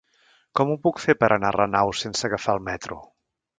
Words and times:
Com 0.59 0.71
ho 0.71 0.77
puc 0.87 1.01
fer 1.03 1.15
per 1.25 1.29
anar 1.37 1.53
a 1.53 1.55
Renau 1.57 1.95
sense 2.01 2.27
agafar 2.31 2.59
el 2.59 2.67
metro? 2.73 3.01